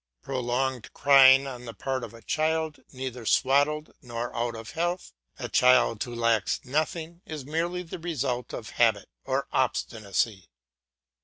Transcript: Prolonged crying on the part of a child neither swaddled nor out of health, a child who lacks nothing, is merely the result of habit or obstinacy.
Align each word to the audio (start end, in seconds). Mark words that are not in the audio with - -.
Prolonged 0.23 0.91
crying 0.95 1.45
on 1.45 1.65
the 1.65 1.75
part 1.75 2.03
of 2.03 2.11
a 2.11 2.23
child 2.23 2.79
neither 2.91 3.23
swaddled 3.23 3.91
nor 4.01 4.35
out 4.35 4.55
of 4.55 4.71
health, 4.71 5.13
a 5.37 5.47
child 5.47 6.01
who 6.03 6.15
lacks 6.15 6.59
nothing, 6.65 7.21
is 7.23 7.45
merely 7.45 7.83
the 7.83 7.99
result 7.99 8.51
of 8.51 8.71
habit 8.81 9.09
or 9.25 9.47
obstinacy. 9.51 10.49